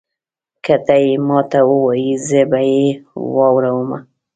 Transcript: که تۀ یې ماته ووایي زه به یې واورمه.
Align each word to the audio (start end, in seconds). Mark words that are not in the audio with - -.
که 0.63 0.75
تۀ 0.85 0.95
یې 1.05 1.15
ماته 1.27 1.59
ووایي 1.69 2.13
زه 2.27 2.41
به 2.49 2.59
یې 2.71 2.85
واورمه. 3.35 3.97